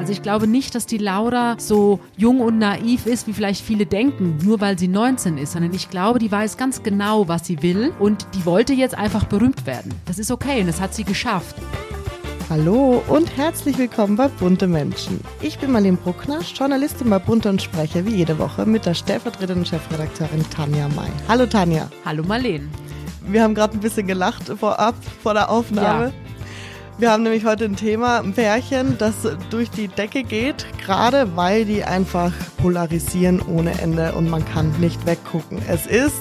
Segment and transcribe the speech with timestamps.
[0.00, 3.84] Also ich glaube nicht, dass die Laura so jung und naiv ist, wie vielleicht viele
[3.84, 7.62] denken, nur weil sie 19 ist, sondern ich glaube, die weiß ganz genau, was sie
[7.62, 9.92] will und die wollte jetzt einfach berühmt werden.
[10.06, 11.54] Das ist okay und das hat sie geschafft.
[12.48, 15.20] Hallo und herzlich willkommen bei Bunte Menschen.
[15.42, 19.66] Ich bin Marlene Bruckner, Journalistin bei Bunte und spreche wie jede Woche mit der stellvertretenden
[19.66, 21.10] Chefredakteurin Tanja May.
[21.28, 21.90] Hallo Tanja.
[22.06, 22.66] Hallo Marlene.
[23.26, 26.06] Wir haben gerade ein bisschen gelacht vorab, vor der Aufnahme.
[26.06, 26.29] Ja.
[27.00, 29.14] Wir haben nämlich heute ein Thema, ein Pärchen, das
[29.48, 35.06] durch die Decke geht, gerade weil die einfach polarisieren ohne Ende und man kann nicht
[35.06, 35.62] weggucken.
[35.66, 36.20] Es ist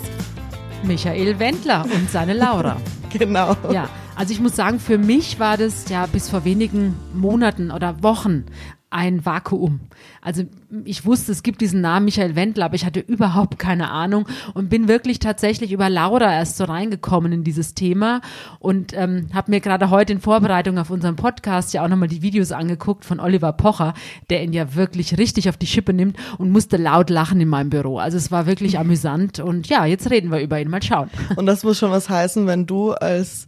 [0.83, 2.77] Michael Wendler und seine Laura.
[3.09, 3.57] genau.
[3.73, 8.01] Ja, also ich muss sagen, für mich war das ja bis vor wenigen Monaten oder
[8.01, 8.45] Wochen
[8.91, 9.81] ein Vakuum.
[10.21, 10.43] Also
[10.83, 14.69] ich wusste, es gibt diesen Namen Michael Wendler, aber ich hatte überhaupt keine Ahnung und
[14.69, 18.21] bin wirklich tatsächlich über Laura erst so reingekommen in dieses Thema
[18.59, 22.23] und ähm, habe mir gerade heute in Vorbereitung auf unseren Podcast ja auch nochmal die
[22.23, 23.93] Videos angeguckt von Oliver Pocher,
[24.29, 27.69] der ihn ja wirklich richtig auf die Schippe nimmt und musste laut lachen in meinem
[27.69, 27.99] Büro.
[27.99, 30.69] Also es war wirklich amüsant und ja, jetzt reden wir über ihn.
[30.69, 31.09] Mal schauen.
[31.35, 33.47] Und das muss schon was heißen, wenn du als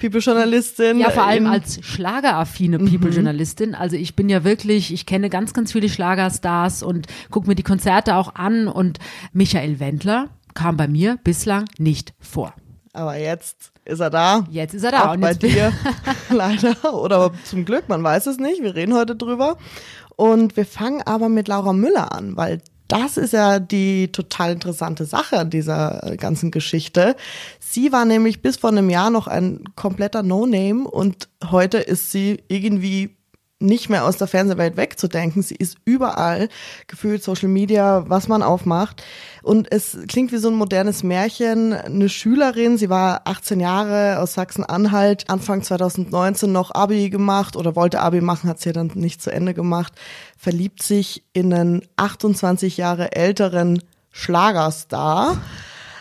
[0.00, 0.98] People-Journalistin.
[0.98, 2.90] Ja, vor allem als schlageraffine mhm.
[2.90, 3.74] People-Journalistin.
[3.74, 7.62] Also ich bin ja wirklich, ich kenne ganz, ganz viele Schlagerstars und gucke mir die
[7.62, 8.98] Konzerte auch an und
[9.32, 12.54] Michael Wendler kam bei mir bislang nicht vor.
[12.92, 14.46] Aber jetzt ist er da.
[14.50, 15.10] Jetzt ist er da.
[15.10, 15.72] Auch und bei dir
[16.30, 18.62] leider oder zum Glück, man weiß es nicht.
[18.62, 19.58] Wir reden heute drüber.
[20.16, 22.60] Und wir fangen aber mit Laura Müller an, weil
[22.90, 27.14] das ist ja die total interessante Sache an dieser ganzen Geschichte.
[27.60, 32.42] Sie war nämlich bis vor einem Jahr noch ein kompletter No-Name und heute ist sie
[32.48, 33.16] irgendwie
[33.60, 35.42] nicht mehr aus der Fernsehwelt wegzudenken.
[35.42, 36.48] Sie ist überall,
[36.86, 39.04] gefühlt Social Media, was man aufmacht.
[39.42, 41.74] Und es klingt wie so ein modernes Märchen.
[41.74, 48.00] Eine Schülerin, sie war 18 Jahre aus Sachsen-Anhalt, Anfang 2019 noch Abi gemacht oder wollte
[48.00, 49.92] Abi machen, hat sie dann nicht zu Ende gemacht,
[50.38, 55.36] verliebt sich in einen 28 Jahre älteren Schlagerstar.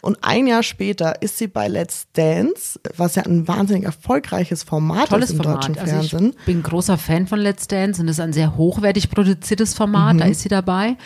[0.01, 5.09] Und ein Jahr später ist sie bei Let's Dance, was ja ein wahnsinnig erfolgreiches Format
[5.09, 5.63] Tolles ist im Format.
[5.63, 5.99] deutschen Fernsehen.
[5.99, 9.73] Also ich bin großer Fan von Let's Dance und es ist ein sehr hochwertig produziertes
[9.73, 10.19] Format, mhm.
[10.19, 10.97] da ist sie dabei.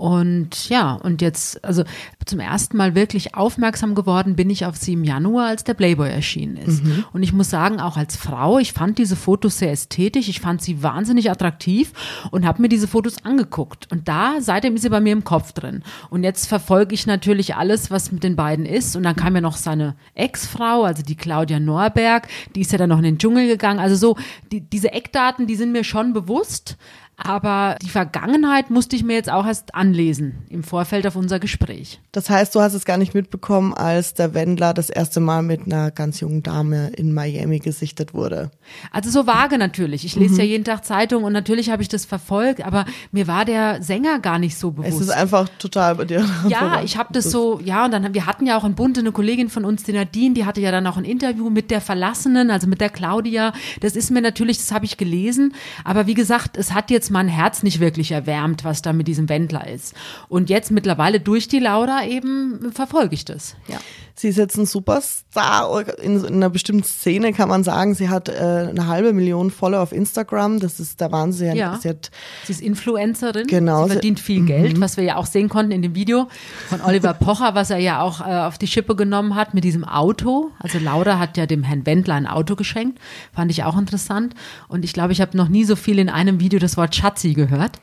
[0.00, 1.84] Und ja, und jetzt, also
[2.24, 6.08] zum ersten Mal wirklich aufmerksam geworden bin ich auf sie im Januar, als der Playboy
[6.08, 6.82] erschienen ist.
[6.82, 7.04] Mhm.
[7.12, 10.62] Und ich muss sagen, auch als Frau, ich fand diese Fotos sehr ästhetisch, ich fand
[10.62, 11.92] sie wahnsinnig attraktiv
[12.30, 13.92] und habe mir diese Fotos angeguckt.
[13.92, 15.82] Und da, seitdem ist sie bei mir im Kopf drin.
[16.08, 18.96] Und jetzt verfolge ich natürlich alles, was mit den beiden ist.
[18.96, 22.88] Und dann kam ja noch seine Ex-Frau, also die Claudia Norberg, die ist ja dann
[22.88, 23.80] noch in den Dschungel gegangen.
[23.80, 24.16] Also so,
[24.50, 26.78] die, diese Eckdaten, die sind mir schon bewusst.
[27.22, 32.00] Aber die Vergangenheit musste ich mir jetzt auch erst anlesen im Vorfeld auf unser Gespräch.
[32.12, 35.66] Das heißt, du hast es gar nicht mitbekommen, als der Wendler das erste Mal mit
[35.66, 38.50] einer ganz jungen Dame in Miami gesichtet wurde.
[38.90, 40.04] Also so vage natürlich.
[40.06, 40.40] Ich lese mhm.
[40.40, 44.18] ja jeden Tag Zeitung und natürlich habe ich das verfolgt, aber mir war der Sänger
[44.18, 44.94] gar nicht so bewusst.
[44.94, 46.24] Es ist einfach total bei dir.
[46.48, 49.12] Ja, ich habe das so, ja, und dann wir hatten ja auch in Bunte eine
[49.12, 52.50] Kollegin von uns, die Nadine, die hatte ja dann auch ein Interview mit der Verlassenen,
[52.50, 53.52] also mit der Claudia.
[53.80, 55.54] Das ist mir natürlich, das habe ich gelesen,
[55.84, 59.28] aber wie gesagt, es hat jetzt mein Herz nicht wirklich erwärmt, was da mit diesem
[59.28, 59.94] Wendler ist.
[60.28, 63.56] Und jetzt mittlerweile durch die Laura eben verfolge ich das.
[63.68, 63.78] Ja.
[64.14, 67.94] Sie ist jetzt ein Superstar in, in einer bestimmten Szene, kann man sagen.
[67.94, 68.32] Sie hat äh,
[68.70, 70.60] eine halbe Million Follower auf Instagram.
[70.60, 71.56] Das ist der Wahnsinn.
[71.56, 71.78] Ja.
[71.80, 72.10] Sie, hat,
[72.44, 73.46] sie ist Influencerin.
[73.46, 73.84] Genau.
[73.84, 74.80] Sie verdient viel Geld, mhm.
[74.80, 76.28] was wir ja auch sehen konnten in dem Video
[76.68, 79.84] von Oliver Pocher, was er ja auch äh, auf die Schippe genommen hat mit diesem
[79.84, 80.50] Auto.
[80.58, 82.98] Also Laura hat ja dem Herrn Wendler ein Auto geschenkt.
[83.32, 84.34] Fand ich auch interessant.
[84.68, 87.34] Und ich glaube, ich habe noch nie so viel in einem Video das Wort Schatzi
[87.34, 87.80] gehört.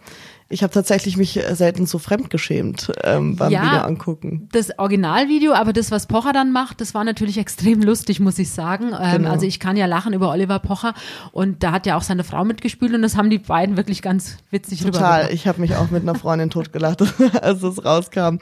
[0.50, 4.48] Ich habe tatsächlich mich äh, selten so fremdgeschämt ähm, beim ja, Video angucken.
[4.54, 8.50] Das Originalvideo, aber das, was Pocher dann macht, das war natürlich extrem lustig, muss ich
[8.50, 8.92] sagen.
[9.00, 9.32] Ähm, genau.
[9.32, 10.94] Also ich kann ja lachen über Oliver Pocher
[11.32, 14.38] und da hat ja auch seine Frau mitgespielt und das haben die beiden wirklich ganz
[14.50, 15.34] witzig Total.
[15.34, 17.04] Ich habe mich auch mit einer Freundin totgelacht,
[17.42, 18.38] als es rauskam.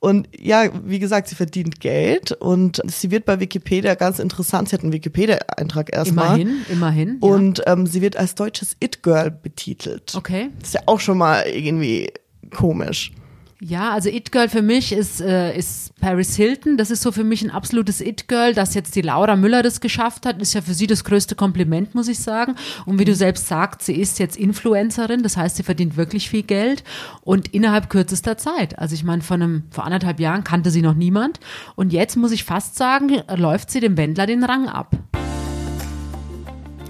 [0.00, 4.70] Und ja, wie gesagt, sie verdient Geld und sie wird bei Wikipedia ganz interessant.
[4.70, 6.40] Sie hat einen Wikipedia-Eintrag erstmal.
[6.40, 7.18] Immerhin, immerhin.
[7.22, 7.28] Ja.
[7.28, 10.14] Und ähm, sie wird als deutsches It-Girl betitelt.
[10.16, 10.48] Okay.
[10.58, 12.10] Das ist ja auch schon mal irgendwie
[12.50, 13.12] komisch.
[13.62, 16.78] Ja, also It Girl für mich ist, äh, ist Paris Hilton.
[16.78, 18.54] Das ist so für mich ein absolutes It Girl.
[18.54, 21.94] Dass jetzt die Laura Müller das geschafft hat, ist ja für sie das größte Kompliment,
[21.94, 22.54] muss ich sagen.
[22.86, 25.22] Und wie du selbst sagst, sie ist jetzt Influencerin.
[25.22, 26.84] Das heißt, sie verdient wirklich viel Geld
[27.20, 28.78] und innerhalb kürzester Zeit.
[28.78, 31.38] Also ich meine, vor einem, vor anderthalb Jahren kannte sie noch niemand.
[31.76, 34.96] Und jetzt muss ich fast sagen, läuft sie dem Wendler den Rang ab.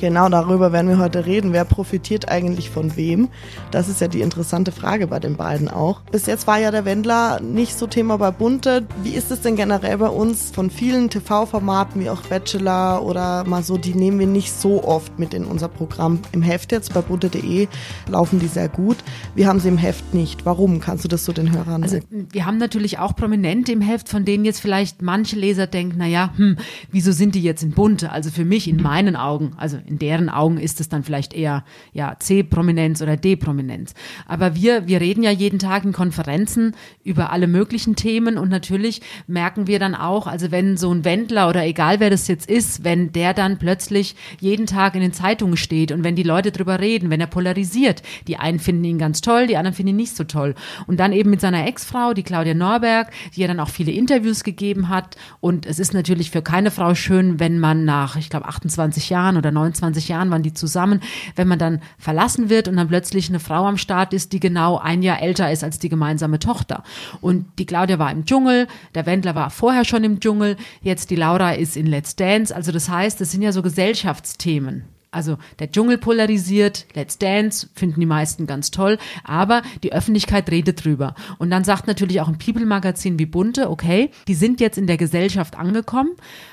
[0.00, 1.52] Genau darüber werden wir heute reden.
[1.52, 3.28] Wer profitiert eigentlich von wem?
[3.70, 6.00] Das ist ja die interessante Frage bei den beiden auch.
[6.10, 8.86] Bis jetzt war ja der Wendler nicht so Thema bei Bunte.
[9.02, 13.62] Wie ist es denn generell bei uns von vielen TV-Formaten wie auch Bachelor oder mal
[13.62, 16.20] so, die nehmen wir nicht so oft mit in unser Programm.
[16.32, 17.68] Im Heft jetzt bei bunte.de
[18.08, 18.96] laufen die sehr gut.
[19.34, 20.46] Wir haben sie im Heft nicht.
[20.46, 20.80] Warum?
[20.80, 24.24] Kannst du das so den Hörern Also wir haben natürlich auch Prominente im Heft, von
[24.24, 26.56] denen jetzt vielleicht manche Leser denken, naja, hm,
[26.90, 28.10] wieso sind die jetzt in Bunte?
[28.12, 31.64] Also für mich in meinen Augen, also in deren Augen ist es dann vielleicht eher
[31.92, 33.94] ja C-Prominenz oder D-Prominenz.
[34.26, 39.02] Aber wir, wir reden ja jeden Tag in Konferenzen über alle möglichen Themen und natürlich
[39.26, 42.84] merken wir dann auch, also wenn so ein Wendler oder egal wer das jetzt ist,
[42.84, 46.78] wenn der dann plötzlich jeden Tag in den Zeitungen steht und wenn die Leute drüber
[46.78, 50.16] reden, wenn er polarisiert, die einen finden ihn ganz toll, die anderen finden ihn nicht
[50.16, 50.54] so toll.
[50.86, 54.44] Und dann eben mit seiner Ex-Frau, die Claudia Norberg, die ja dann auch viele Interviews
[54.44, 58.46] gegeben hat und es ist natürlich für keine Frau schön, wenn man nach, ich glaube,
[58.46, 61.00] 28 Jahren oder 29 25 Jahren waren die zusammen,
[61.36, 64.78] wenn man dann verlassen wird und dann plötzlich eine Frau am Start ist, die genau
[64.78, 66.84] ein Jahr älter ist als die gemeinsame Tochter.
[67.20, 71.16] Und die Claudia war im Dschungel, der Wendler war vorher schon im Dschungel, jetzt die
[71.16, 72.54] Laura ist in Let's Dance.
[72.54, 74.84] Also das heißt, es sind ja so Gesellschaftsthemen.
[75.10, 80.84] Also der Dschungel polarisiert, Let's Dance finden die meisten ganz toll, aber die Öffentlichkeit redet
[80.84, 81.14] drüber.
[81.38, 84.96] Und dann sagt natürlich auch ein People-Magazin wie Bunte, okay, die sind jetzt in der
[84.96, 86.10] Gesellschaft angekommen,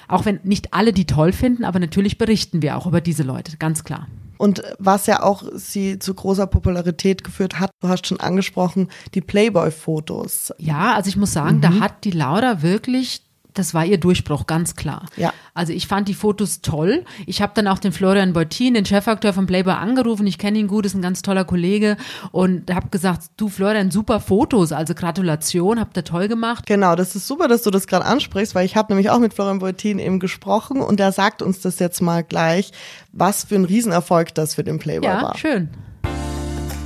[0.08, 3.58] auch wenn nicht alle die toll finden, aber natürlich berichten wir auch über diese Leute,
[3.58, 4.08] ganz klar.
[4.38, 9.22] Und was ja auch sie zu großer Popularität geführt hat, du hast schon angesprochen, die
[9.22, 10.54] Playboy-Fotos.
[10.58, 11.62] Ja, also ich muss sagen, mhm.
[11.62, 13.24] da hat die Laura wirklich
[13.58, 15.06] das war ihr Durchbruch, ganz klar.
[15.16, 15.34] Ja.
[15.54, 17.04] Also ich fand die Fotos toll.
[17.26, 20.28] Ich habe dann auch den Florian Beutin, den Chefakteur von Playboy, angerufen.
[20.28, 21.98] Ich kenne ihn gut, ist ein ganz toller Kollege
[22.32, 26.66] und habe gesagt, du Florian, super Fotos, also Gratulation, habt ihr toll gemacht.
[26.66, 29.34] Genau, das ist super, dass du das gerade ansprichst, weil ich habe nämlich auch mit
[29.34, 32.72] Florian Beutin eben gesprochen und der sagt uns das jetzt mal gleich,
[33.12, 35.34] was für ein Riesenerfolg das für den Playboy ja, war.
[35.34, 35.70] Ja, schön.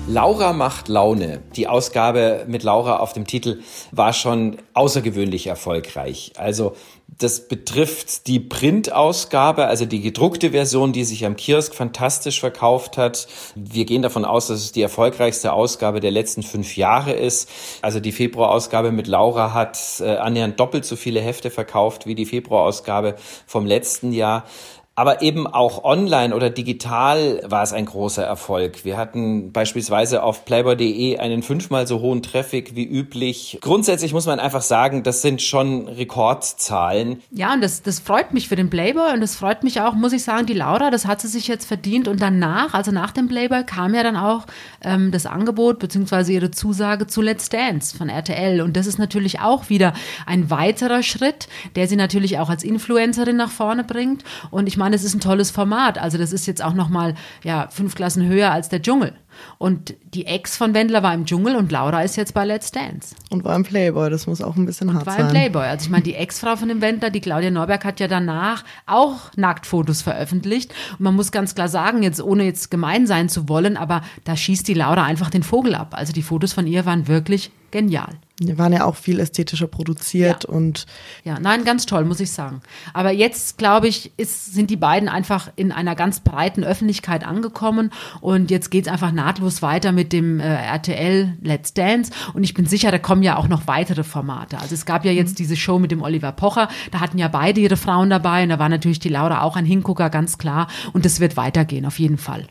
[0.07, 1.41] Laura macht Laune.
[1.55, 3.61] Die Ausgabe mit Laura auf dem Titel
[3.91, 6.33] war schon außergewöhnlich erfolgreich.
[6.37, 6.73] Also
[7.07, 13.27] das betrifft die Printausgabe, also die gedruckte Version, die sich am Kiosk fantastisch verkauft hat.
[13.55, 17.49] Wir gehen davon aus, dass es die erfolgreichste Ausgabe der letzten fünf Jahre ist.
[17.81, 22.25] Also die Februarausgabe mit Laura hat äh, annähernd doppelt so viele Hefte verkauft wie die
[22.25, 23.15] Februarausgabe
[23.45, 24.45] vom letzten Jahr.
[24.93, 28.83] Aber eben auch online oder digital war es ein großer Erfolg.
[28.83, 33.57] Wir hatten beispielsweise auf playboy.de einen fünfmal so hohen Traffic wie üblich.
[33.61, 37.21] Grundsätzlich muss man einfach sagen, das sind schon Rekordzahlen.
[37.31, 40.11] Ja, und das, das freut mich für den Playboy und das freut mich auch, muss
[40.11, 42.09] ich sagen, die Laura, das hat sie sich jetzt verdient.
[42.09, 44.45] Und danach, also nach dem Playboy, kam ja dann auch
[44.83, 46.33] ähm, das Angebot bzw.
[46.33, 48.59] ihre Zusage zu Let's Dance von RTL.
[48.59, 49.93] Und das ist natürlich auch wieder
[50.25, 51.47] ein weiterer Schritt,
[51.77, 54.25] der sie natürlich auch als Influencerin nach vorne bringt.
[54.49, 55.99] Und ich meine, es ist ein tolles Format.
[55.99, 57.13] Also das ist jetzt auch noch mal
[57.43, 59.13] ja fünf Klassen höher als der Dschungel.
[59.59, 63.15] Und die Ex von Wendler war im Dschungel und Laura ist jetzt bei Let's Dance.
[63.29, 65.23] Und war im Playboy, das muss auch ein bisschen und hart war sein.
[65.23, 65.63] War im Playboy.
[65.63, 69.31] Also ich meine, die Ex-Frau von dem Wendler, die Claudia Neuberg, hat ja danach auch
[69.35, 70.73] Nacktfotos veröffentlicht.
[70.91, 74.35] Und man muss ganz klar sagen, jetzt ohne jetzt gemein sein zu wollen, aber da
[74.35, 75.93] schießt die Laura einfach den Vogel ab.
[75.95, 78.19] Also die Fotos von ihr waren wirklich genial.
[78.39, 80.49] Die waren ja auch viel ästhetischer produziert ja.
[80.49, 80.87] und.
[81.23, 82.61] Ja, nein, ganz toll, muss ich sagen.
[82.91, 87.91] Aber jetzt, glaube ich, ist, sind die beiden einfach in einer ganz breiten Öffentlichkeit angekommen
[88.19, 92.55] und jetzt geht es einfach nahtlos weiter mit dem äh, RTL Let's Dance und ich
[92.55, 94.57] bin sicher, da kommen ja auch noch weitere Formate.
[94.57, 97.61] Also es gab ja jetzt diese Show mit dem Oliver Pocher, da hatten ja beide
[97.61, 100.67] ihre Frauen dabei und da war natürlich die Laura auch ein Hingucker, ganz klar.
[100.93, 102.47] Und es wird weitergehen, auf jeden Fall.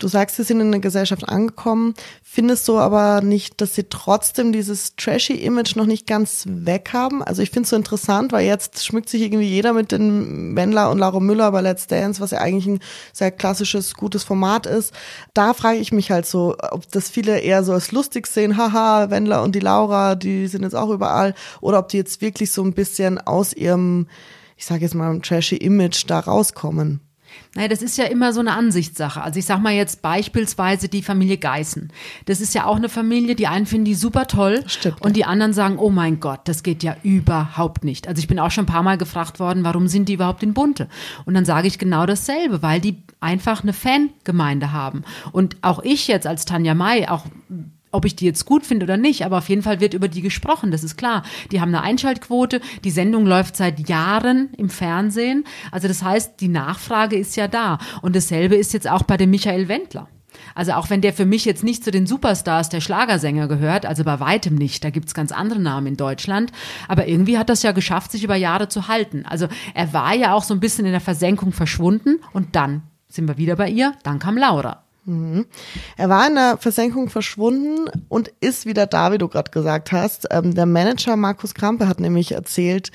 [0.00, 1.92] Du sagst, sie sind in der Gesellschaft angekommen,
[2.22, 7.22] findest du aber nicht, dass sie trotzdem dieses trashy Image noch nicht ganz weg haben?
[7.22, 10.90] Also ich finde es so interessant, weil jetzt schmückt sich irgendwie jeder mit den Wendler
[10.90, 12.80] und Laura Müller bei Let's Dance, was ja eigentlich ein
[13.12, 14.94] sehr klassisches, gutes Format ist.
[15.34, 19.10] Da frage ich mich halt so, ob das viele eher so als lustig sehen, haha,
[19.10, 22.64] Wendler und die Laura, die sind jetzt auch überall, oder ob die jetzt wirklich so
[22.64, 24.08] ein bisschen aus ihrem,
[24.56, 27.02] ich sage jetzt mal, trashy Image da rauskommen.
[27.54, 29.20] Naja, das ist ja immer so eine Ansichtssache.
[29.20, 31.92] Also ich sag mal jetzt beispielsweise die Familie Geißen.
[32.26, 35.24] Das ist ja auch eine Familie, die einen finden die super toll Stimmt, und die
[35.24, 38.06] anderen sagen, oh mein Gott, das geht ja überhaupt nicht.
[38.06, 40.54] Also ich bin auch schon ein paar Mal gefragt worden, warum sind die überhaupt in
[40.54, 40.88] Bunte?
[41.24, 45.02] Und dann sage ich genau dasselbe, weil die einfach eine Fangemeinde haben.
[45.32, 47.24] Und auch ich jetzt als Tanja May, auch
[47.92, 50.22] ob ich die jetzt gut finde oder nicht, aber auf jeden Fall wird über die
[50.22, 51.22] gesprochen, das ist klar.
[51.50, 55.44] Die haben eine Einschaltquote, die Sendung läuft seit Jahren im Fernsehen.
[55.70, 57.78] Also das heißt, die Nachfrage ist ja da.
[58.02, 60.08] Und dasselbe ist jetzt auch bei dem Michael Wendler.
[60.54, 64.04] Also auch wenn der für mich jetzt nicht zu den Superstars der Schlagersänger gehört, also
[64.04, 66.52] bei weitem nicht, da gibt's ganz andere Namen in Deutschland,
[66.88, 69.24] aber irgendwie hat das ja geschafft, sich über Jahre zu halten.
[69.26, 73.26] Also er war ja auch so ein bisschen in der Versenkung verschwunden und dann sind
[73.26, 74.84] wir wieder bei ihr, dann kam Laura.
[75.96, 80.28] Er war in der Versenkung verschwunden und ist wieder da, wie du gerade gesagt hast.
[80.30, 82.90] Ähm, der Manager Markus Krampe hat nämlich erzählt,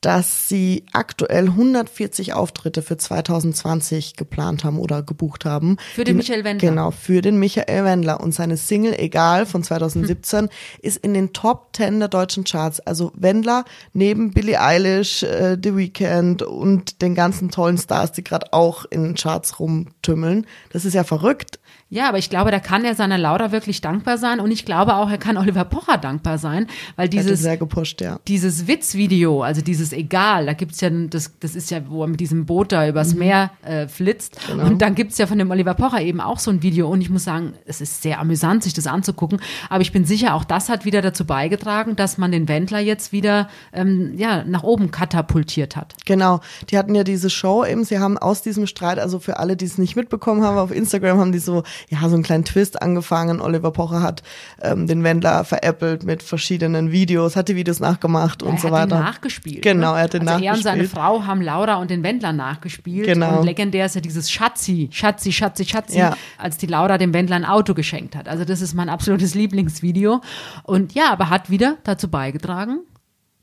[0.00, 5.76] dass sie aktuell 140 Auftritte für 2020 geplant haben oder gebucht haben.
[5.94, 6.68] Für den Die- Michael Wendler.
[6.70, 8.20] Genau, für den Michael Wendler.
[8.20, 10.48] Und seine Single Egal von 2017
[10.80, 12.80] ist in den Top 10 der deutschen Charts.
[12.80, 18.52] Also Wendler neben Billie Eilish, äh, The Weeknd und den ganzen tollen Stars, die gerade
[18.52, 20.46] auch in den Charts rumtümmeln.
[20.72, 21.58] Das ist ja verrückt.
[21.92, 24.94] Ja, aber ich glaube, da kann er seiner Laura wirklich dankbar sein und ich glaube
[24.94, 28.20] auch, er kann Oliver Pocher dankbar sein, weil Dieses gepusht, ja.
[28.28, 32.20] dieses Witzvideo, also dieses Egal, da gibt's ja, das, das ist ja, wo er mit
[32.20, 34.38] diesem Boot da übers Meer äh, flitzt.
[34.52, 36.88] Und dann gibt's ja von dem Oliver Pocher eben auch so ein Video.
[36.88, 39.40] Und ich muss sagen, es ist sehr amüsant, sich das anzugucken.
[39.68, 43.12] Aber ich bin sicher, auch das hat wieder dazu beigetragen, dass man den Wendler jetzt
[43.12, 45.94] wieder ähm, ja, nach oben katapultiert hat.
[46.06, 49.56] Genau, die hatten ja diese Show eben, sie haben aus diesem Streit, also für alle,
[49.56, 52.80] die es nicht mitbekommen haben, auf Instagram haben die so, ja, so einen kleinen Twist
[52.82, 53.40] angefangen.
[53.40, 54.22] Oliver Pocher hat
[54.62, 58.72] ähm, den Wendler veräppelt mit verschiedenen Videos, hat die Videos nachgemacht und er so hat
[58.72, 58.96] weiter.
[58.96, 59.62] ihn nachgespielt.
[59.62, 59.98] Genau, ne?
[59.98, 61.02] er hat den also Er und seine nachgespielt.
[61.02, 63.06] Frau haben Laura und den Wendler nachgespielt.
[63.06, 63.38] Genau.
[63.40, 66.16] Und legendär ist ja dieses Schatzi, Schatzi, Schatzi, Schatzi, Ja.
[66.38, 68.28] als die Laura dem Wendler ein Auto geschenkt hat.
[68.28, 70.20] Also das ist mein absolutes Lieblingsvideo.
[70.64, 72.80] Und ja, aber hat wieder dazu beigetragen,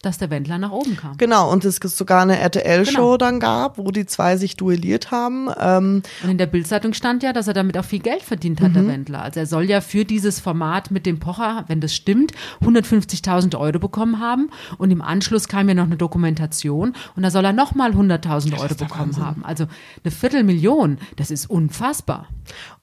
[0.08, 1.18] dass der Wendler nach oben kam.
[1.18, 3.18] Genau, und es sogar eine RTL-Show Genau.
[3.18, 5.50] dann gab, wo die zwei sich duelliert haben.
[5.60, 8.74] Ähm, Und in der Bildzeitung stand ja, dass er damit auch viel Geld verdient hat,
[8.76, 8.88] der Mhm.
[8.90, 9.22] Wendler.
[9.22, 13.80] Also er soll ja für dieses Format mit dem Pocher, wenn das stimmt, 150.000 Euro
[13.80, 14.50] bekommen haben.
[14.78, 18.76] Und im Anschluss kam ja noch eine Dokumentation und da soll er nochmal 100.000 Euro
[18.76, 19.44] bekommen haben.
[19.44, 19.66] Also
[20.04, 22.28] eine Viertelmillion, das ist unfassbar.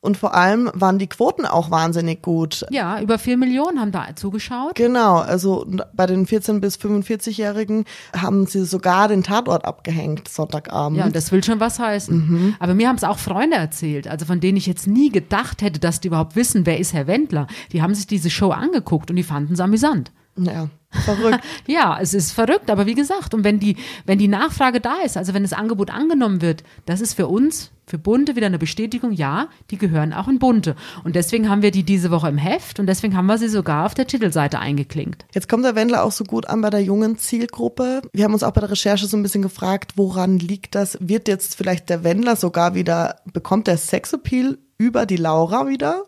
[0.01, 2.67] und vor allem waren die Quoten auch wahnsinnig gut.
[2.71, 4.75] Ja, über vier Millionen haben da zugeschaut.
[4.75, 6.77] Genau, also bei den 14- bis
[7.15, 7.85] 45-Jährigen
[8.17, 10.99] haben sie sogar den Tatort abgehängt, Sonntagabend.
[10.99, 12.17] Ja, das will schon was heißen.
[12.17, 12.57] Mhm.
[12.59, 15.81] Aber mir haben es auch Freunde erzählt, also von denen ich jetzt nie gedacht hätte,
[15.81, 17.47] dass die überhaupt wissen, wer ist Herr Wendler.
[17.73, 20.13] Die haben sich diese Show angeguckt und die fanden es amüsant.
[20.37, 21.41] ja verrückt.
[21.67, 25.17] Ja, es ist verrückt, aber wie gesagt, und wenn die, wenn die Nachfrage da ist,
[25.17, 29.13] also wenn das Angebot angenommen wird, das ist für uns, für Bunte wieder eine Bestätigung,
[29.13, 30.75] ja, die gehören auch in Bunte.
[31.05, 33.87] Und deswegen haben wir die diese Woche im Heft und deswegen haben wir sie sogar
[33.87, 35.27] auf der Titelseite eingeklinkt.
[35.35, 38.03] Jetzt kommt der Wendler auch so gut an bei der jungen Zielgruppe.
[38.13, 40.99] Wir haben uns auch bei der Recherche so ein bisschen gefragt, woran liegt das?
[41.01, 46.05] Wird jetzt vielleicht der Wendler sogar wieder, bekommt der Sexappeal über die Laura wieder?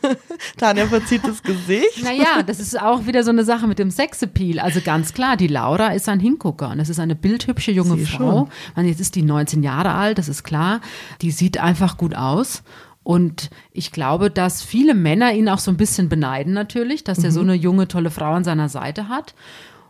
[0.56, 2.02] Tanja verzieht das Gesicht.
[2.02, 4.60] Naja, das ist auch wieder so eine Sache mit dem Sexappeal.
[4.60, 8.06] Also ganz klar, die Laura ist ein Hingucker und es ist eine bildhübsche junge Sie
[8.06, 8.48] Frau.
[8.76, 10.80] Man, jetzt ist die 19 Jahre alt, das ist klar.
[11.22, 12.62] Die sieht einfach gut aus.
[13.02, 17.32] Und ich glaube, dass viele Männer ihn auch so ein bisschen beneiden natürlich, dass er
[17.32, 19.34] so eine junge, tolle Frau an seiner Seite hat.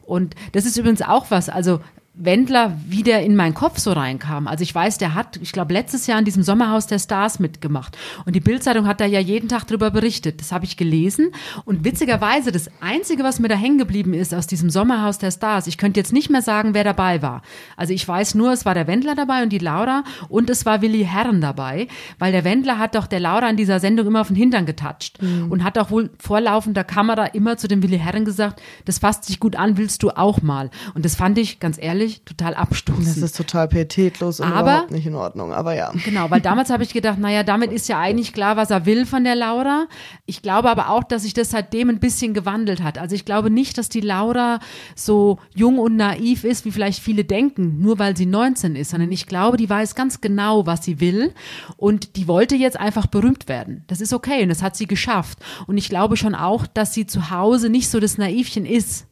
[0.03, 1.81] Und das ist übrigens auch was, also
[2.17, 4.47] Wendler wieder in meinen Kopf so reinkam.
[4.47, 7.99] Also ich weiß, der hat, ich glaube, letztes Jahr in diesem Sommerhaus der Stars mitgemacht.
[8.25, 10.41] Und die Bildzeitung hat da ja jeden Tag drüber berichtet.
[10.41, 11.33] Das habe ich gelesen.
[11.65, 15.67] Und witzigerweise, das Einzige, was mir da hängen geblieben ist aus diesem Sommerhaus der Stars,
[15.67, 17.43] ich könnte jetzt nicht mehr sagen, wer dabei war.
[17.77, 20.83] Also ich weiß nur, es war der Wendler dabei und die Laura und es war
[20.83, 21.89] Willi Herren dabei,
[22.21, 25.19] weil der Wendler hat doch der Laura in dieser Sendung immer auf den Hintern getatscht
[25.49, 29.25] und hat auch wohl vor laufender Kamera immer zu dem Willi Herren gesagt, das fasst
[29.25, 30.71] sich gut an, willst du auch mal.
[30.95, 33.17] Und das fand ich, ganz ehrlich, total Das abstoßend.
[33.19, 35.53] ist total pietätlos und Aber- überhaupt nicht in Ordnung.
[35.53, 35.93] Aber ja.
[36.05, 39.07] Genau, weil damals habe ich gedacht, naja, damit ist ja eigentlich klar, was er will
[39.07, 39.87] von der Laura.
[40.27, 42.99] Ich glaube aber auch, dass sich das seitdem ein bisschen gewandelt hat.
[42.99, 44.61] Also ich glaube nicht, dass die Laura
[44.95, 49.11] so jung und naiv ist, wie vielleicht viele denken, nur weil sie 19 ist, sondern
[49.13, 51.33] ich glaube, die weiß ganz genau, was sie will
[51.77, 53.85] und die wollte jetzt einfach berühmt werden.
[53.87, 55.39] Das ist okay und das hat sie geschafft.
[55.67, 59.07] Und ich glaube schon auch, dass sie zu Hause nicht so das Naivchen ist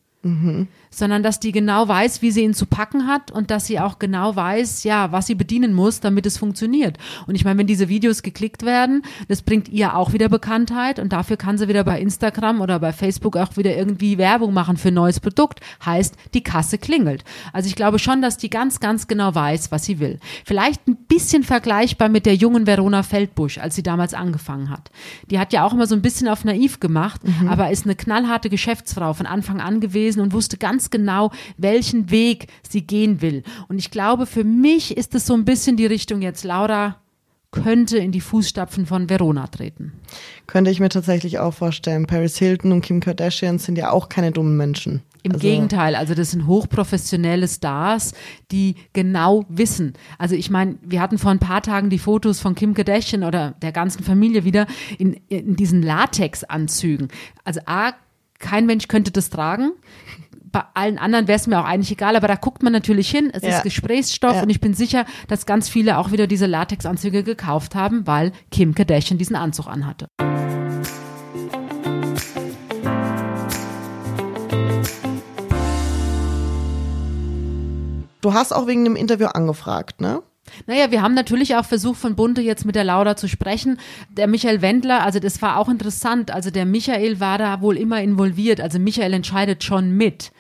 [0.92, 3.98] sondern dass die genau weiß, wie sie ihn zu packen hat und dass sie auch
[3.98, 6.98] genau weiß, ja, was sie bedienen muss, damit es funktioniert.
[7.26, 11.12] Und ich meine, wenn diese Videos geklickt werden, das bringt ihr auch wieder Bekanntheit und
[11.12, 14.88] dafür kann sie wieder bei Instagram oder bei Facebook auch wieder irgendwie Werbung machen für
[14.88, 15.60] ein neues Produkt.
[15.84, 17.24] Heißt, die Kasse klingelt.
[17.52, 20.18] Also ich glaube schon, dass die ganz, ganz genau weiß, was sie will.
[20.44, 24.90] Vielleicht ein bisschen vergleichbar mit der jungen Verona Feldbusch, als sie damals angefangen hat.
[25.30, 28.50] Die hat ja auch immer so ein bisschen auf naiv gemacht, aber ist eine knallharte
[28.50, 33.42] Geschäftsfrau von Anfang an gewesen und wusste ganz genau, welchen Weg sie gehen will.
[33.68, 36.96] Und ich glaube, für mich ist es so ein bisschen die Richtung jetzt, Laura
[37.52, 39.92] könnte in die Fußstapfen von Verona treten.
[40.46, 42.06] Könnte ich mir tatsächlich auch vorstellen.
[42.06, 45.02] Paris Hilton und Kim Kardashian sind ja auch keine dummen Menschen.
[45.22, 48.12] Im Also- Gegenteil, also das sind hochprofessionelle Stars,
[48.50, 49.92] die genau wissen.
[50.18, 53.52] Also ich meine, wir hatten vor ein paar Tagen die Fotos von Kim Kardashian oder
[53.62, 54.66] der ganzen Familie wieder
[54.98, 57.08] in, in diesen Latex-Anzügen.
[57.44, 57.92] Also A,
[58.40, 59.70] kein Mensch könnte das tragen.
[60.52, 63.30] Bei allen anderen wäre es mir auch eigentlich egal, aber da guckt man natürlich hin.
[63.32, 63.56] Es Ja.
[63.56, 64.42] ist Gesprächsstoff Ja.
[64.42, 68.74] und ich bin sicher, dass ganz viele auch wieder diese Latexanzüge gekauft haben, weil Kim
[68.74, 70.06] Kardashian diesen Anzug anhatte.
[78.20, 80.22] Du hast auch wegen dem Interview angefragt, ne?
[80.66, 83.78] Naja, wir haben natürlich auch versucht, von Bunte jetzt mit der Laura zu sprechen.
[84.10, 86.30] Der Michael Wendler, also das war auch interessant.
[86.30, 88.60] Also der Michael war da wohl immer involviert.
[88.60, 90.32] Also Michael entscheidet schon mit.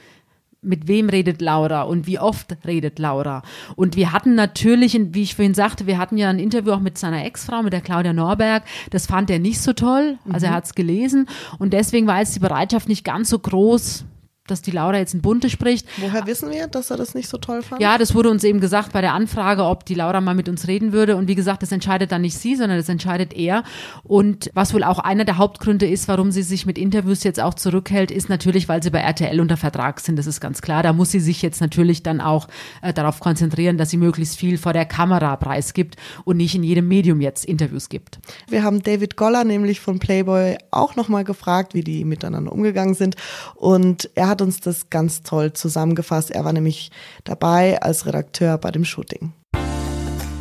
[0.64, 3.42] Mit wem redet Laura und wie oft redet Laura?
[3.74, 6.96] Und wir hatten natürlich, wie ich vorhin sagte, wir hatten ja ein Interview auch mit
[6.96, 8.62] seiner Ex-Frau, mit der Claudia Norberg.
[8.90, 10.18] Das fand er nicht so toll.
[10.32, 11.28] Also er hat es gelesen.
[11.58, 14.04] Und deswegen war jetzt die Bereitschaft nicht ganz so groß,
[14.48, 15.86] dass die Laura jetzt in Bunte spricht.
[15.98, 17.80] Woher wissen wir, dass er das nicht so toll fand?
[17.80, 20.66] Ja, das wurde uns eben gesagt bei der Anfrage, ob die Laura mal mit uns
[20.66, 21.14] reden würde.
[21.14, 23.62] Und wie gesagt, das entscheidet dann nicht sie, sondern das entscheidet er.
[24.02, 27.54] Und was wohl auch einer der Hauptgründe ist, warum sie sich mit Interviews jetzt auch
[27.54, 30.16] zurückhält, ist natürlich, weil sie bei RTL unter Vertrag sind.
[30.16, 30.82] Das ist ganz klar.
[30.82, 32.48] Da muss sie sich jetzt natürlich dann auch
[32.82, 35.94] äh, darauf konzentrieren, dass sie möglichst viel vor der Kamera preisgibt
[36.24, 38.18] und nicht in jedem Medium jetzt Interviews gibt.
[38.48, 43.14] Wir haben David Goller nämlich von Playboy auch nochmal gefragt, wie die miteinander umgegangen sind.
[43.54, 46.30] Und er hat uns das ganz toll zusammengefasst.
[46.30, 46.90] Er war nämlich
[47.24, 49.32] dabei als Redakteur bei dem Shooting.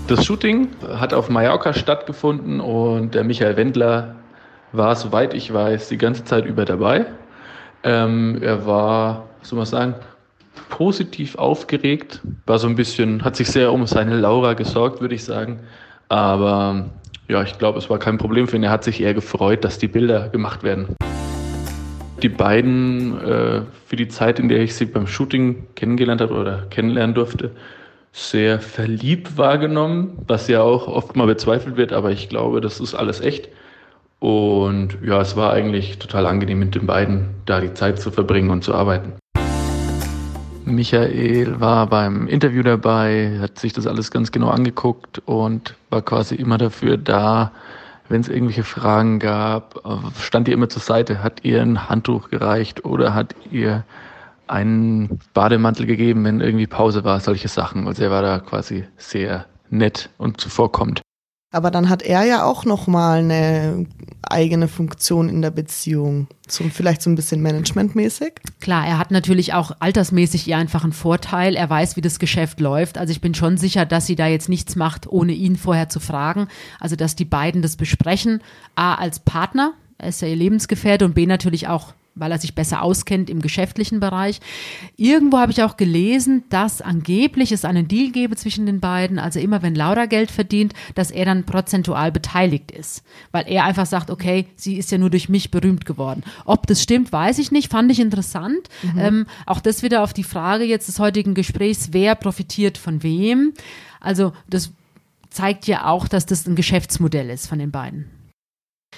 [0.08, 4.16] Das Shooting hat auf Mallorca stattgefunden und der Michael Wendler
[4.72, 7.06] war, soweit ich weiß, die ganze Zeit über dabei.
[7.84, 9.96] Ähm, er war, soll man sagen,
[10.70, 15.24] positiv aufgeregt, war so ein bisschen, hat sich sehr um seine Laura gesorgt, würde ich
[15.24, 15.60] sagen.
[16.10, 16.90] Aber
[17.28, 18.64] ja, ich glaube, es war kein Problem für ihn.
[18.64, 20.96] Er hat sich eher gefreut, dass die Bilder gemacht werden.
[22.22, 26.68] Die beiden äh, für die Zeit, in der ich sie beim Shooting kennengelernt habe oder
[26.70, 27.52] kennenlernen durfte,
[28.12, 32.94] sehr verliebt wahrgenommen, was ja auch oft mal bezweifelt wird, aber ich glaube, das ist
[32.94, 33.50] alles echt.
[34.20, 38.52] Und ja, es war eigentlich total angenehm mit den beiden, da die Zeit zu verbringen
[38.52, 39.14] und zu arbeiten.
[40.64, 46.36] Michael war beim Interview dabei, hat sich das alles ganz genau angeguckt und war quasi
[46.36, 47.52] immer dafür da,
[48.12, 52.30] wenn es irgendwelche Fragen gab, äh, stand ihr immer zur Seite, hat ihr ein Handtuch
[52.30, 53.84] gereicht oder hat ihr
[54.48, 57.88] einen Bademantel gegeben, wenn irgendwie Pause war, solche Sachen.
[57.88, 61.02] Also er war da quasi sehr nett und zuvorkommend.
[61.54, 63.86] Aber dann hat er ja auch nochmal eine
[64.32, 66.28] eigene Funktion in der Beziehung.
[66.48, 68.34] So, vielleicht so ein bisschen managementmäßig.
[68.60, 71.56] Klar, er hat natürlich auch altersmäßig ihr einfach einen Vorteil.
[71.56, 72.98] Er weiß, wie das Geschäft läuft.
[72.98, 76.00] Also ich bin schon sicher, dass sie da jetzt nichts macht, ohne ihn vorher zu
[76.00, 76.48] fragen.
[76.80, 78.42] Also dass die beiden das besprechen.
[78.76, 82.56] A, als Partner, er ist ja ihr Lebensgefährte und B, natürlich auch weil er sich
[82.56, 84.40] besser auskennt im geschäftlichen Bereich.
[84.96, 89.40] Irgendwo habe ich auch gelesen, dass angeblich es einen Deal gäbe zwischen den beiden, also
[89.40, 94.10] immer wenn Laura Geld verdient, dass er dann prozentual beteiligt ist, weil er einfach sagt,
[94.10, 96.24] okay, sie ist ja nur durch mich berühmt geworden.
[96.46, 98.70] Ob das stimmt, weiß ich nicht, fand ich interessant.
[98.98, 103.54] Ähm, auch das wieder auf die Frage jetzt des heutigen Gesprächs, wer profitiert von wem.
[104.00, 104.72] Also das
[105.32, 108.21] zeigt ja auch, dass das ein Geschäftsmodell ist von den beiden.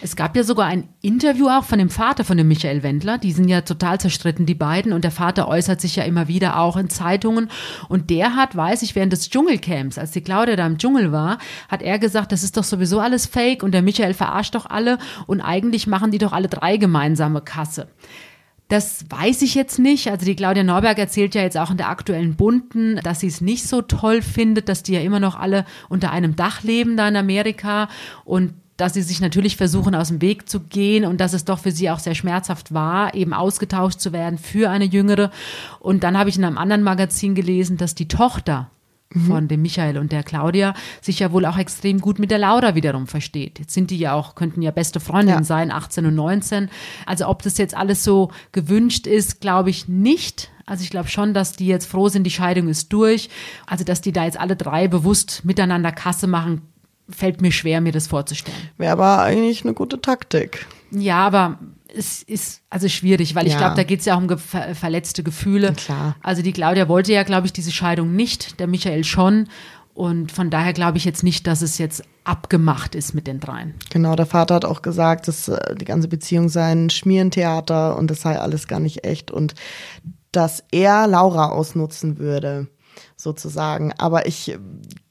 [0.02, 3.20] Es gab ja sogar ein Interview auch von dem Vater von dem Michael Wendler.
[3.20, 4.92] Die sind ja total zerstritten, die beiden.
[4.92, 7.50] Und der Vater äußert sich ja immer wieder auch in Zeitungen.
[7.90, 11.38] Und der hat, weiß ich, während des Dschungelcamps, als die Claudia da im Dschungel war,
[11.70, 14.98] hat er gesagt, das ist doch sowieso alles fake und der Michael verarscht doch alle.
[15.28, 17.88] Und eigentlich machen die doch alle drei gemeinsame Kasse.
[18.70, 20.10] Das weiß ich jetzt nicht.
[20.10, 23.42] Also die Claudia Norberg erzählt ja jetzt auch in der aktuellen Bunten, dass sie es
[23.42, 27.08] nicht so toll findet, dass die ja immer noch alle unter einem Dach leben da
[27.08, 27.90] in Amerika
[28.26, 31.60] und dass sie sich natürlich versuchen, aus dem Weg zu gehen und dass es doch
[31.60, 35.32] für sie auch sehr schmerzhaft war, eben ausgetauscht zu werden für eine Jüngere.
[35.80, 38.70] Und dann habe ich in einem anderen Magazin gelesen, dass die Tochter
[39.28, 42.74] von dem Michael und der Claudia sich ja wohl auch extrem gut mit der Laura
[42.74, 43.60] wiederum versteht.
[43.60, 45.44] Jetzt sind die ja auch, könnten ja beste Freundinnen Ja.
[45.44, 46.68] sein, 18 und 19.
[47.06, 50.50] Also ob das jetzt alles so gewünscht ist, glaube ich nicht.
[50.66, 53.30] Also ich glaube schon, dass die jetzt froh sind, die Scheidung ist durch.
[53.68, 56.62] Also dass die da jetzt alle drei bewusst miteinander Kasse machen,
[57.16, 58.58] fällt mir schwer, mir das vorzustellen.
[58.78, 60.66] Wäre aber eigentlich eine gute Taktik.
[60.92, 61.60] Ja, aber
[61.96, 63.60] es ist also schwierig, weil ich Ja.
[63.60, 65.74] glaube, da geht es ja auch um ge ver verletzte Gefühle.
[65.74, 66.16] Klar.
[66.24, 69.48] Also die Claudia wollte ja, glaube ich, diese Scheidung nicht, der Michael schon.
[69.94, 73.76] Und von daher glaube ich jetzt nicht, dass es jetzt abgemacht ist mit den dreien.
[73.92, 78.10] Genau, der Vater hat auch gesagt, dass äh, die ganze Beziehung sei ein Schmierentheater und
[78.10, 79.54] das sei alles gar nicht echt und
[80.32, 82.68] dass er Laura ausnutzen würde,
[83.16, 83.94] sozusagen.
[83.98, 84.58] Aber ich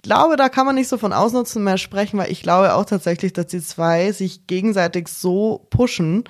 [0.03, 3.33] glaube, da kann man nicht so von Ausnutzen mehr sprechen, weil ich glaube auch tatsächlich,
[3.33, 6.25] dass die zwei sich gegenseitig so pushen,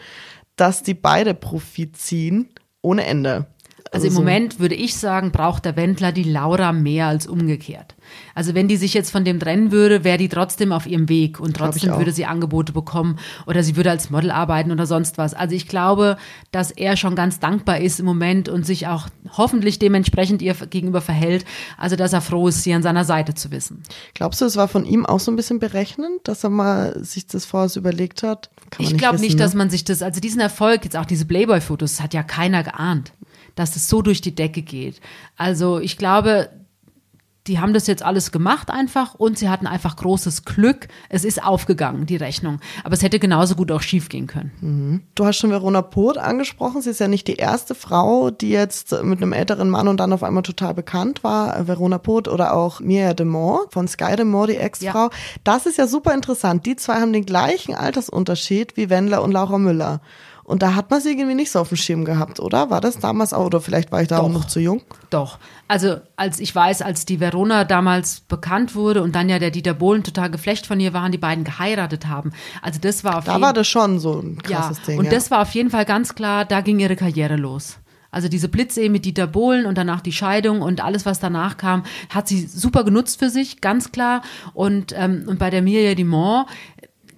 [0.56, 2.50] dass die beide Profit ziehen,
[2.82, 3.46] ohne Ende.
[3.92, 7.94] Also im so- Moment würde ich sagen, braucht der Wendler die Laura mehr als umgekehrt.
[8.34, 11.38] Also wenn die sich jetzt von dem trennen würde, wäre die trotzdem auf ihrem Weg
[11.38, 15.34] und trotzdem würde sie Angebote bekommen oder sie würde als Model arbeiten oder sonst was.
[15.34, 16.16] Also ich glaube,
[16.50, 21.00] dass er schon ganz dankbar ist im Moment und sich auch hoffentlich dementsprechend ihr gegenüber
[21.00, 21.44] verhält.
[21.76, 23.82] Also dass er froh ist, sie an seiner Seite zu wissen.
[24.14, 27.26] Glaubst du, es war von ihm auch so ein bisschen berechnend, dass er mal sich
[27.26, 28.50] das vorher überlegt hat?
[28.78, 29.38] ich glaube nicht, ne?
[29.38, 33.12] dass man sich das, also diesen Erfolg, jetzt auch diese Playboy-Fotos, hat ja keiner geahnt,
[33.54, 35.00] dass es so durch die Decke geht.
[35.36, 36.50] Also ich glaube,
[37.48, 40.86] die haben das jetzt alles gemacht einfach und sie hatten einfach großes Glück.
[41.08, 42.60] Es ist aufgegangen, die Rechnung.
[42.84, 44.52] Aber es hätte genauso gut auch schief gehen können.
[44.60, 45.02] Mhm.
[45.16, 46.82] Du hast schon Verona Poth angesprochen.
[46.82, 50.12] Sie ist ja nicht die erste Frau, die jetzt mit einem älteren Mann und dann
[50.12, 51.66] auf einmal total bekannt war.
[51.66, 55.06] Verona Poth oder auch Mia de Moore von Sky de Moore, die Ex-Frau.
[55.06, 55.10] Ja.
[55.42, 56.64] Das ist ja super interessant.
[56.64, 60.00] Die zwei haben den gleichen Altersunterschied wie Wendler und Laura Müller.
[60.44, 62.70] Und da hat man sie irgendwie nicht so auf dem Schirm gehabt, oder?
[62.70, 64.24] War das damals auch, oder vielleicht war ich da Doch.
[64.24, 64.82] auch noch zu jung?
[65.10, 65.38] Doch.
[65.68, 69.74] Also, als ich weiß, als die Verona damals bekannt wurde und dann ja der Dieter
[69.74, 72.32] Bohlen total geflecht von ihr waren, die beiden geheiratet haben.
[72.60, 74.98] Also, das war auf Da war das schon so ein krasses ja, Ding.
[74.98, 75.10] Und ja.
[75.12, 77.78] das war auf jeden Fall ganz klar, da ging ihre Karriere los.
[78.12, 81.82] Also diese Blitzehe mit Dieter Bohlen und danach die Scheidung und alles, was danach kam,
[82.10, 84.20] hat sie super genutzt für sich, ganz klar.
[84.52, 86.46] Und, ähm, und bei der Mirja Dumont,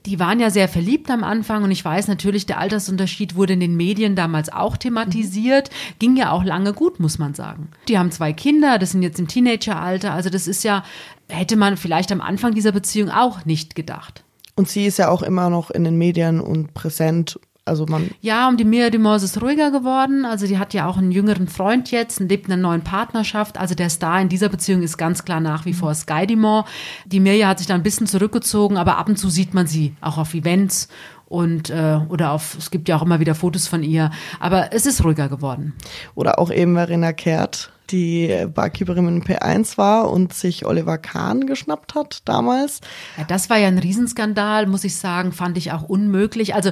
[0.07, 3.61] die waren ja sehr verliebt am Anfang und ich weiß natürlich, der Altersunterschied wurde in
[3.61, 5.71] den Medien damals auch thematisiert.
[5.71, 5.99] Mhm.
[5.99, 7.69] Ging ja auch lange gut, muss man sagen.
[7.89, 10.13] Die haben zwei Kinder, das sind jetzt im Teenageralter.
[10.13, 10.85] Also das ist ja,
[11.29, 14.25] hätte man vielleicht am Anfang dieser Beziehung auch nicht gedacht.
[14.57, 18.49] Und sie ist ja auch immer noch in den Medien und präsent also man ja,
[18.49, 20.27] um die Mia Dumont ist ruhiger geworden.
[20.27, 23.57] Also die hat ja auch einen jüngeren Freund jetzt und lebt in einer neuen Partnerschaft.
[23.57, 25.95] Also der Star in dieser Beziehung ist ganz klar nach wie vor.
[25.95, 26.67] Sky Dumont.
[27.07, 29.95] Die Mirja hat sich da ein bisschen zurückgezogen, aber ab und zu sieht man sie
[30.03, 30.89] auch auf Events
[31.27, 34.85] und äh, oder auf es gibt ja auch immer wieder Fotos von ihr, aber es
[34.85, 35.73] ist ruhiger geworden.
[36.15, 41.95] Oder auch eben Verena Kehrt, die Barkeeperin in P1 war und sich Oliver Kahn geschnappt
[41.95, 42.83] hat damals.
[43.17, 46.55] Ja, das war ja ein Riesenskandal, muss ich sagen, fand ich auch unmöglich.
[46.55, 46.71] Also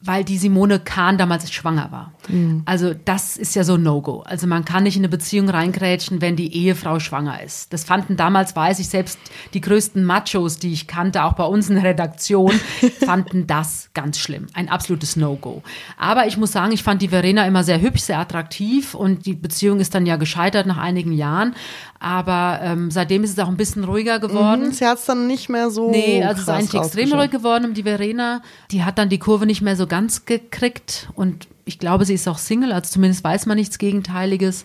[0.00, 2.12] weil die Simone Kahn damals schwanger war.
[2.28, 2.62] Mhm.
[2.66, 4.20] Also das ist ja so ein No-Go.
[4.20, 7.72] Also man kann nicht in eine Beziehung reingrätschen, wenn die Ehefrau schwanger ist.
[7.72, 9.18] Das fanden damals, weiß ich, selbst
[9.54, 12.52] die größten Machos, die ich kannte, auch bei uns in der Redaktion,
[13.04, 14.46] fanden das ganz schlimm.
[14.54, 15.62] Ein absolutes No-Go.
[15.96, 19.34] Aber ich muss sagen, ich fand die Verena immer sehr hübsch, sehr attraktiv und die
[19.34, 21.56] Beziehung ist dann ja gescheitert nach einigen Jahren.
[22.00, 24.66] Aber ähm, seitdem ist es auch ein bisschen ruhiger geworden.
[24.66, 25.90] Mhm, sie hat es dann nicht mehr so.
[25.90, 27.64] Nee, also es ist eigentlich extrem ruhig geworden.
[27.64, 31.08] Und die Verena, die hat dann die Kurve nicht mehr so ganz gekriegt.
[31.14, 34.64] Und ich glaube, sie ist auch Single, also zumindest weiß man nichts Gegenteiliges.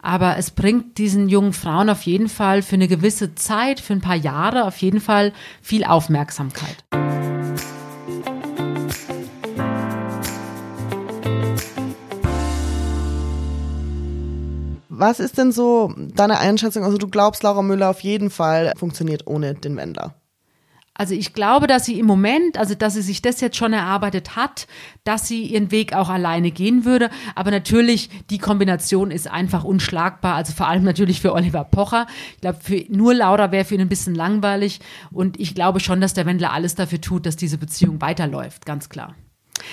[0.00, 4.00] Aber es bringt diesen jungen Frauen auf jeden Fall für eine gewisse Zeit, für ein
[4.00, 6.84] paar Jahre auf jeden Fall viel Aufmerksamkeit.
[14.88, 16.82] Was ist denn so deine Einschätzung?
[16.82, 20.14] Also du glaubst, Laura Müller auf jeden Fall funktioniert ohne den Wendler.
[20.98, 24.34] Also ich glaube, dass sie im Moment, also dass sie sich das jetzt schon erarbeitet
[24.34, 24.66] hat,
[25.04, 27.08] dass sie ihren Weg auch alleine gehen würde.
[27.36, 30.34] Aber natürlich, die Kombination ist einfach unschlagbar.
[30.34, 32.08] Also vor allem natürlich für Oliver Pocher.
[32.34, 34.80] Ich glaube, für nur Laura wäre für ihn ein bisschen langweilig.
[35.12, 38.88] Und ich glaube schon, dass der Wendler alles dafür tut, dass diese Beziehung weiterläuft, ganz
[38.88, 39.14] klar.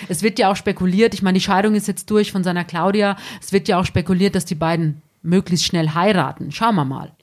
[0.07, 3.17] Es wird ja auch spekuliert, ich meine, die Scheidung ist jetzt durch von seiner Claudia.
[3.41, 6.51] Es wird ja auch spekuliert, dass die beiden möglichst schnell heiraten.
[6.51, 7.14] Schauen wir mal.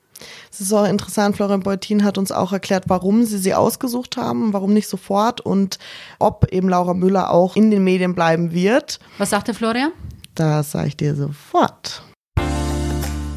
[0.51, 4.53] Es ist auch interessant, Florian Beutin hat uns auch erklärt, warum sie sie ausgesucht haben,
[4.53, 5.79] warum nicht sofort und
[6.19, 8.99] ob eben Laura Müller auch in den Medien bleiben wird.
[9.19, 9.93] Was sagt der Florian?
[10.35, 12.03] Das sage ich dir sofort.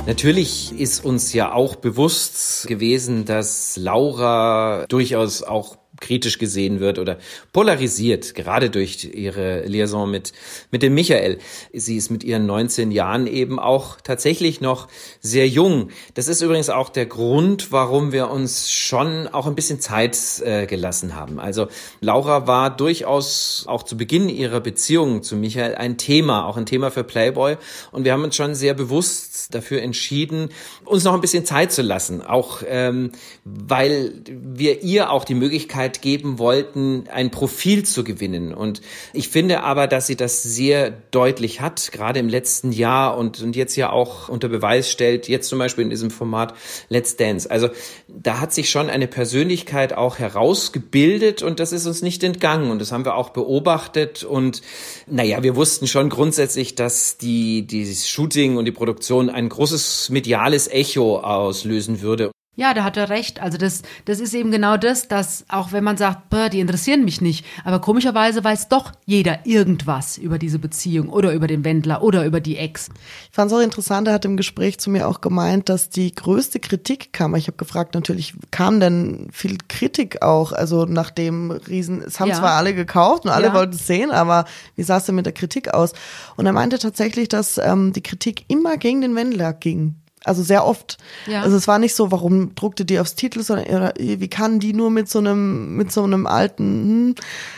[0.07, 7.17] Natürlich ist uns ja auch bewusst gewesen, dass Laura durchaus auch kritisch gesehen wird oder
[7.53, 10.33] polarisiert, gerade durch ihre Liaison mit,
[10.71, 11.39] mit dem Michael.
[11.73, 14.87] Sie ist mit ihren 19 Jahren eben auch tatsächlich noch
[15.21, 15.89] sehr jung.
[16.13, 20.65] Das ist übrigens auch der Grund, warum wir uns schon auch ein bisschen Zeit äh,
[20.65, 21.39] gelassen haben.
[21.39, 21.67] Also
[22.01, 26.91] Laura war durchaus auch zu Beginn ihrer Beziehung zu Michael ein Thema, auch ein Thema
[26.91, 27.57] für Playboy.
[27.91, 30.49] Und wir haben uns schon sehr bewusst dafür entschieden,
[30.83, 33.11] uns noch ein bisschen Zeit zu lassen, auch ähm,
[33.43, 38.53] weil wir ihr auch die Möglichkeit Möglichkeit geben wollten, ein Profil zu gewinnen.
[38.53, 38.81] Und
[39.13, 43.55] ich finde aber, dass sie das sehr deutlich hat, gerade im letzten Jahr und, und
[43.55, 46.53] jetzt ja auch unter Beweis stellt, jetzt zum Beispiel in diesem Format
[46.89, 47.49] Let's Dance.
[47.49, 47.69] Also
[48.07, 52.79] da hat sich schon eine Persönlichkeit auch herausgebildet und das ist uns nicht entgangen und
[52.79, 54.61] das haben wir auch beobachtet und
[55.07, 60.67] naja, wir wussten schon grundsätzlich, dass die, die Shooting und die Produktion ein großes mediales
[60.67, 62.31] Echo auslösen würde.
[62.57, 63.41] Ja, da hat er recht.
[63.41, 66.21] Also das, das ist eben genau das, dass auch wenn man sagt,
[66.53, 71.47] die interessieren mich nicht, aber komischerweise weiß doch jeder irgendwas über diese Beziehung oder über
[71.47, 72.89] den Wendler oder über die Ex.
[73.29, 76.13] Ich fand es auch interessant, er hat im Gespräch zu mir auch gemeint, dass die
[76.13, 77.35] größte Kritik kam.
[77.35, 82.29] Ich habe gefragt, natürlich kam denn viel Kritik auch, also nach dem Riesen, es haben
[82.29, 82.35] ja.
[82.35, 83.53] zwar alle gekauft und alle ja.
[83.53, 85.93] wollten es sehen, aber wie sah es denn mit der Kritik aus?
[86.35, 89.95] Und er meinte tatsächlich, dass ähm, die Kritik immer gegen den Wendler ging.
[90.25, 90.97] Also sehr oft.
[91.27, 91.41] Ja.
[91.41, 94.89] Also es war nicht so, warum druckte die aufs Titel, sondern wie kann die nur
[94.89, 96.65] mit so einem, mit so einem alten.
[96.65, 97.15] Hm.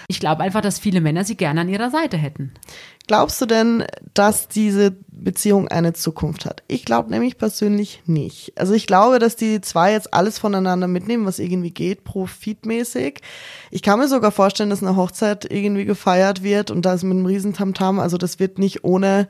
[0.07, 2.51] Ich glaube einfach, dass viele Männer sie gerne an ihrer Seite hätten.
[3.07, 6.61] Glaubst du denn, dass diese Beziehung eine Zukunft hat?
[6.67, 8.51] Ich glaube nämlich persönlich nicht.
[8.57, 13.21] Also ich glaube, dass die zwei jetzt alles voneinander mitnehmen, was irgendwie geht, profitmäßig.
[13.71, 17.25] Ich kann mir sogar vorstellen, dass eine Hochzeit irgendwie gefeiert wird und das mit einem
[17.25, 18.01] Riesentamtam.
[18.01, 19.29] Also das wird nicht ohne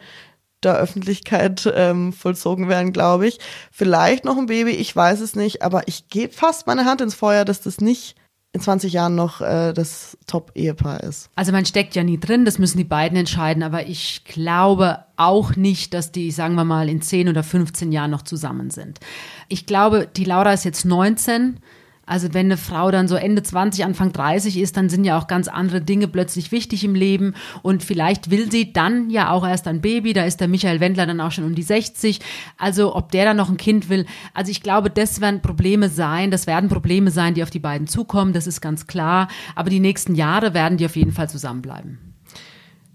[0.63, 3.39] der Öffentlichkeit ähm, vollzogen werden, glaube ich.
[3.72, 7.15] Vielleicht noch ein Baby, ich weiß es nicht, aber ich gebe fast meine Hand ins
[7.15, 8.15] Feuer, dass das nicht
[8.54, 11.30] in 20 Jahren noch äh, das Top-Ehepaar ist.
[11.36, 15.56] Also man steckt ja nie drin, das müssen die beiden entscheiden, aber ich glaube auch
[15.56, 19.00] nicht, dass die, sagen wir mal, in 10 oder 15 Jahren noch zusammen sind.
[19.48, 21.60] Ich glaube, die Laura ist jetzt 19
[22.08, 25.28] also wenn eine Frau dann so Ende 20, Anfang 30 ist, dann sind ja auch
[25.28, 29.67] ganz andere Dinge plötzlich wichtig im Leben und vielleicht will sie dann ja auch erst
[29.67, 32.20] ein Baby, da ist der Michael Wendler dann auch schon um die 60.
[32.58, 36.32] Also ob der dann noch ein Kind will, also ich glaube, das werden Probleme sein,
[36.32, 39.82] das werden Probleme sein, die auf die beiden zukommen, das ist ganz klar, aber die
[39.82, 42.00] nächsten Jahre werden die auf jeden Fall zusammenbleiben.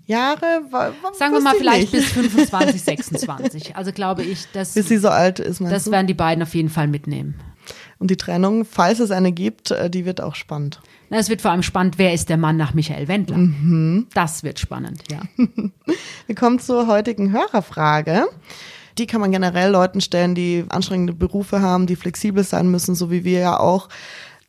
[0.06, 0.62] Jahre?
[1.18, 2.14] Sagen wir mal vielleicht nicht.
[2.14, 3.76] bis 25, 26.
[3.76, 5.60] Also glaube ich, dass bis sie so alt ist.
[5.60, 5.90] Das du?
[5.90, 7.34] werden die beiden auf jeden Fall mitnehmen.
[8.02, 10.80] Und die Trennung, falls es eine gibt, äh, die wird auch spannend.
[11.08, 13.36] Na, es wird vor allem spannend, wer ist der Mann nach Michael Wendler?
[13.36, 14.08] Mhm.
[14.12, 15.20] Das wird spannend, ja.
[16.26, 18.26] Wir kommen zur heutigen Hörerfrage.
[18.98, 23.12] Die kann man generell Leuten stellen, die anstrengende Berufe haben, die flexibel sein müssen, so
[23.12, 23.88] wie wir ja auch.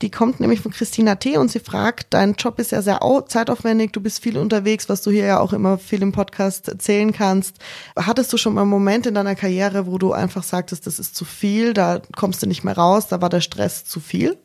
[0.01, 1.38] Die kommt nämlich von Christina T.
[1.38, 5.12] und sie fragt, dein Job ist ja sehr zeitaufwendig, du bist viel unterwegs, was du
[5.12, 7.58] hier ja auch immer viel im Podcast erzählen kannst.
[7.95, 11.15] Hattest du schon mal einen Moment in deiner Karriere, wo du einfach sagtest, das ist
[11.15, 14.38] zu viel, da kommst du nicht mehr raus, da war der Stress zu viel?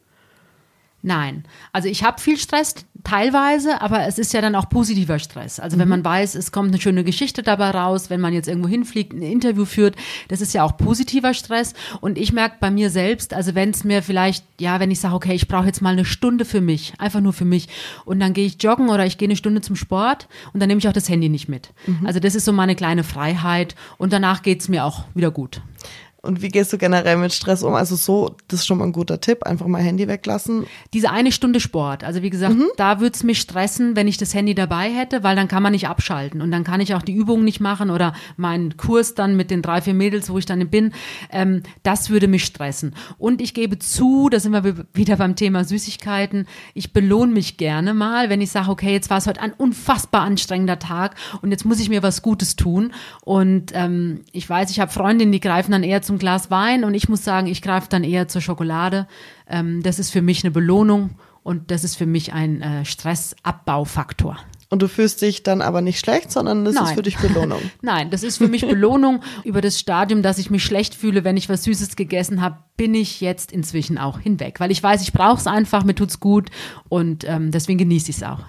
[1.03, 1.45] Nein.
[1.73, 5.61] Also ich habe viel Stress teilweise, aber es ist ja dann auch positiver Stress.
[5.61, 5.81] Also mhm.
[5.81, 9.13] wenn man weiß, es kommt eine schöne Geschichte dabei raus, wenn man jetzt irgendwo hinfliegt,
[9.13, 9.95] ein Interview führt,
[10.27, 11.75] das ist ja auch positiver Stress.
[12.01, 15.15] Und ich merke bei mir selbst, also wenn es mir vielleicht, ja, wenn ich sage,
[15.15, 17.69] okay, ich brauche jetzt mal eine Stunde für mich, einfach nur für mich,
[18.05, 20.81] und dann gehe ich joggen oder ich gehe eine Stunde zum Sport und dann nehme
[20.81, 21.71] ich auch das Handy nicht mit.
[21.87, 22.07] Mhm.
[22.07, 25.63] Also das ist so meine kleine Freiheit und danach geht's mir auch wieder gut.
[26.29, 27.73] Und wie gehst du generell mit Stress um?
[27.73, 30.67] Also so, das ist schon mal ein guter Tipp, einfach mal Handy weglassen.
[30.93, 32.67] Diese eine Stunde Sport, also wie gesagt, mhm.
[32.77, 35.73] da würde es mich stressen, wenn ich das Handy dabei hätte, weil dann kann man
[35.73, 39.37] nicht abschalten und dann kann ich auch die Übungen nicht machen oder meinen Kurs dann
[39.37, 40.93] mit den drei, vier Mädels, wo ich dann bin,
[41.33, 42.95] ähm, das würde mich stressen.
[43.17, 47.95] Und ich gebe zu, da sind wir wieder beim Thema Süßigkeiten, ich belohne mich gerne
[47.95, 51.65] mal, wenn ich sage, okay, jetzt war es heute ein unfassbar anstrengender Tag und jetzt
[51.65, 52.93] muss ich mir was Gutes tun.
[53.23, 56.95] Und ähm, ich weiß, ich habe Freundinnen, die greifen dann eher zum Glas Wein und
[56.95, 59.07] ich muss sagen, ich greife dann eher zur Schokolade.
[59.49, 61.11] Ähm, das ist für mich eine Belohnung
[61.43, 64.39] und das ist für mich ein äh, Stressabbaufaktor.
[64.71, 66.85] Und du fühlst dich dann aber nicht schlecht, sondern das Nein.
[66.85, 67.61] ist für dich Belohnung.
[67.81, 69.23] Nein, das ist für mich Belohnung.
[69.45, 72.95] Über das Stadium, dass ich mich schlecht fühle, wenn ich was Süßes gegessen habe, bin
[72.95, 74.61] ich jetzt inzwischen auch hinweg.
[74.61, 76.51] Weil ich weiß, ich brauche es einfach, mir tut's gut
[76.91, 78.41] und ähm, deswegen genieße ich es auch.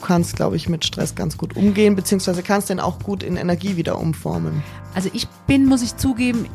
[0.00, 3.76] Kannst, glaube ich, mit Stress ganz gut umgehen, beziehungsweise kannst den auch gut in Energie
[3.76, 4.62] wieder umformen.
[4.94, 6.46] Also ich bin, muss ich zugeben,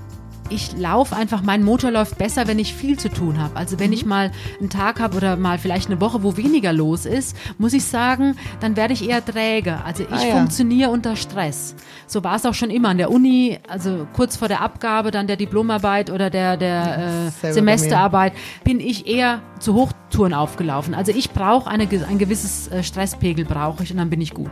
[0.50, 3.56] ich laufe einfach, mein Motor läuft besser, wenn ich viel zu tun habe.
[3.56, 3.94] Also wenn mhm.
[3.94, 7.74] ich mal einen Tag habe oder mal vielleicht eine Woche, wo weniger los ist, muss
[7.74, 9.84] ich sagen, dann werde ich eher träge.
[9.84, 10.36] Also ich ah, ja.
[10.36, 11.76] funktioniere unter Stress.
[12.06, 15.28] So war es auch schon immer an der Uni, also kurz vor der Abgabe dann
[15.28, 19.74] der Diplomarbeit oder der, der äh, Semesterarbeit, bin ich eher zu
[20.16, 20.94] Hochtouren aufgelaufen.
[20.94, 24.52] Also ich brauche ein gewisses äh, Stresspegel brauche ich und dann bin ich gut.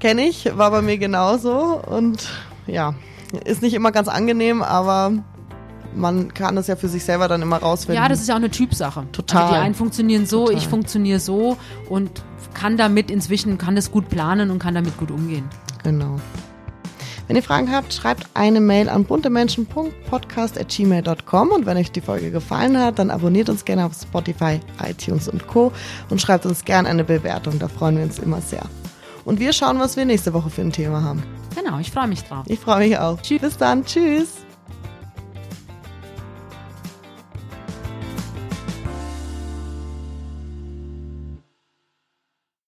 [0.00, 2.28] Kenne ich, war bei mir genauso und
[2.66, 2.94] ja,
[3.44, 5.12] ist nicht immer ganz angenehm, aber
[5.94, 8.02] man kann das ja für sich selber dann immer rausfinden.
[8.02, 9.06] Ja, das ist ja auch eine Typsache.
[9.12, 9.42] Total.
[9.42, 10.58] Also die einen funktionieren so, Total.
[10.58, 11.56] ich funktioniere so
[11.88, 15.44] und kann damit inzwischen, kann das gut planen und kann damit gut umgehen.
[15.82, 16.20] Genau.
[17.26, 22.78] Wenn ihr Fragen habt, schreibt eine Mail an buntemenschen.podcast.gmail.com und wenn euch die Folge gefallen
[22.78, 25.72] hat, dann abonniert uns gerne auf Spotify, iTunes und Co.
[26.10, 28.64] und schreibt uns gerne eine Bewertung, da freuen wir uns immer sehr.
[29.24, 31.22] Und wir schauen, was wir nächste Woche für ein Thema haben.
[31.54, 32.44] Genau, ich freue mich drauf.
[32.46, 33.22] Ich freue mich auch.
[33.22, 33.40] Tschüss.
[33.40, 33.86] Bis dann.
[33.86, 34.43] Tschüss.